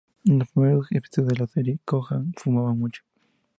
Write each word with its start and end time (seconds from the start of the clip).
En 0.25 0.39
los 0.39 0.49
primeros 0.49 0.87
episodios 0.93 1.27
de 1.33 1.37
la 1.37 1.45
serie, 1.45 1.79
Kojak 1.85 2.23
fumaba 2.37 2.73
mucho. 2.73 3.03